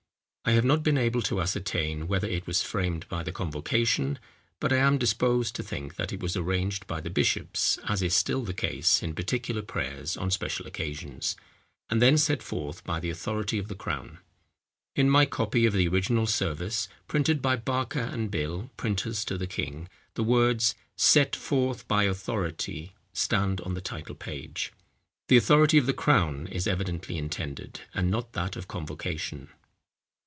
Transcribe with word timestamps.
I 0.43 0.53
have 0.53 0.65
not 0.65 0.81
been 0.81 0.97
able 0.97 1.21
to 1.21 1.39
ascertain 1.39 2.07
whether 2.07 2.27
it 2.27 2.47
was 2.47 2.63
framed 2.63 3.07
by 3.07 3.21
the 3.21 3.31
convocation; 3.31 4.17
but 4.59 4.73
I 4.73 4.77
am 4.77 4.97
disposed 4.97 5.55
to 5.55 5.63
think 5.63 5.97
that 5.97 6.11
it 6.11 6.19
was 6.19 6.35
arranged 6.35 6.87
by 6.87 6.99
the 6.99 7.11
bishops, 7.11 7.77
as 7.87 8.01
is 8.01 8.15
still 8.15 8.43
the 8.43 8.51
case 8.53 9.03
in 9.03 9.13
particular 9.13 9.61
prayers 9.61 10.17
on 10.17 10.31
special 10.31 10.65
occasions, 10.65 11.35
and 11.91 12.01
then 12.01 12.17
set 12.17 12.41
forth 12.41 12.83
by 12.83 12.99
the 12.99 13.11
authority 13.11 13.59
of 13.59 13.67
the 13.67 13.75
crown. 13.75 14.17
In 14.95 15.11
my 15.11 15.27
copy 15.27 15.67
of 15.67 15.73
the 15.73 15.87
original 15.87 16.25
service 16.25 16.89
printed 17.07 17.39
by 17.43 17.55
Barker 17.55 17.99
and 18.01 18.31
Bill, 18.31 18.71
printers 18.77 19.23
to 19.25 19.37
the 19.37 19.47
king, 19.47 19.87
the 20.15 20.23
words 20.23 20.73
"Set 20.95 21.35
forth 21.35 21.87
by 21.87 22.05
authority," 22.05 22.93
stand 23.13 23.61
on 23.61 23.75
the 23.75 23.79
title 23.79 24.15
page. 24.15 24.73
The 25.27 25.37
authority 25.37 25.77
of 25.77 25.85
the 25.85 25.93
crown 25.93 26.47
is 26.47 26.65
evidently 26.65 27.15
intended, 27.15 27.81
and 27.93 28.09
not 28.09 28.33
that 28.33 28.55
of 28.55 28.67
convocation. 28.67 29.49